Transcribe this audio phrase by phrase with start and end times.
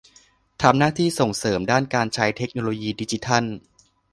[0.61, 3.43] ทำหน้าที่ส่งเสริมด้านการใช้เทคโนโลยีดิจิทัล